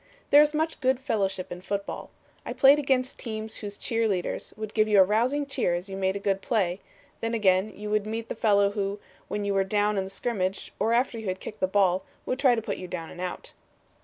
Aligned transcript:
"There 0.31 0.41
is 0.41 0.55
much 0.55 0.81
good 0.81 0.99
fellowship 0.99 1.51
in 1.51 1.61
football. 1.61 2.09
I 2.43 2.53
played 2.53 2.79
against 2.79 3.19
teams 3.19 3.57
whose 3.57 3.77
cheer 3.77 4.07
leaders 4.07 4.51
would 4.57 4.73
give 4.73 4.87
you 4.87 4.99
a 4.99 5.03
rousing 5.03 5.45
cheer 5.45 5.75
as 5.75 5.89
you 5.89 5.95
made 5.95 6.15
a 6.15 6.19
good 6.19 6.41
play; 6.41 6.79
then 7.19 7.35
again 7.35 7.71
you 7.77 7.91
would 7.91 8.07
meet 8.07 8.27
the 8.27 8.33
fellow 8.33 8.71
who, 8.71 8.99
when 9.27 9.45
you 9.45 9.53
were 9.53 9.63
down 9.63 9.99
in 9.99 10.03
the 10.03 10.09
scrimmage, 10.09 10.73
or 10.79 10.91
after 10.91 11.19
you 11.19 11.27
had 11.27 11.39
kicked 11.39 11.59
the 11.59 11.67
ball, 11.67 12.03
would 12.25 12.39
try 12.39 12.55
to 12.55 12.63
put 12.63 12.77
you 12.77 12.87
down 12.87 13.11
and 13.11 13.21
out. 13.21 13.51